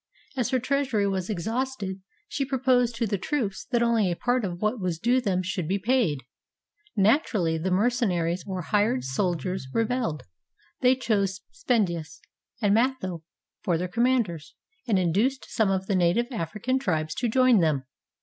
As 0.35 0.49
her 0.49 0.57
treasury 0.59 1.05
was 1.07 1.29
exhausted, 1.29 2.01
she 2.27 2.43
proposed 2.43 2.95
to 2.95 3.05
the 3.05 3.19
troops 3.19 3.67
that 3.69 3.83
only 3.83 4.09
a 4.11 4.15
part 4.15 4.43
of 4.43 4.59
what 4.59 4.79
was 4.81 4.97
due 4.97 5.21
them 5.21 5.43
should 5.43 5.67
be 5.67 5.77
paid. 5.77 6.21
Naturally, 6.95 7.55
the 7.59 7.69
merce 7.69 8.01
naries, 8.01 8.41
or 8.47 8.63
hired 8.63 9.03
soldiers, 9.03 9.67
rebelled. 9.75 10.23
They 10.79 10.95
chose 10.95 11.41
Spendius 11.51 12.19
and 12.59 12.73
Matho 12.73 13.21
for 13.61 13.77
their 13.77 13.87
commanders, 13.87 14.55
and 14.87 14.97
induced 14.97 15.45
some 15.51 15.69
of 15.69 15.85
the 15.85 15.95
native 15.95 16.25
African 16.31 16.79
tribes 16.79 17.13
to 17.13 17.29
join 17.29 17.59
them. 17.59 17.83